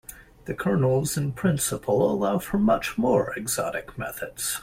The 0.45 0.55
kernels 0.55 1.15
in 1.15 1.33
principle 1.33 2.09
allow 2.09 2.39
for 2.39 2.57
much 2.57 2.97
more 2.97 3.35
exotic 3.37 3.99
methods. 3.99 4.57